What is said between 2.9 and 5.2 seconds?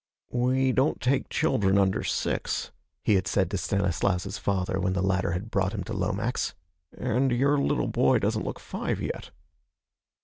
he had said to Stanislaus's father when the